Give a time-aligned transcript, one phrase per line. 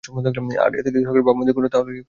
[0.65, 1.99] আর এতে যদি সরকারের ভাবমূর্তি ক্ষুণ্ন হয়, তাহলে কারা দায়ী?